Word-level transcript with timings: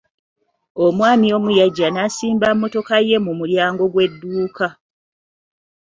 Omwami 0.85 1.27
omu 1.37 1.49
yajja 1.59 1.87
n'asimba 1.91 2.47
mmotoka 2.53 2.95
ye 3.07 3.17
mu 3.25 3.31
mulyango 3.39 3.83
gw'edduuka. 3.93 4.67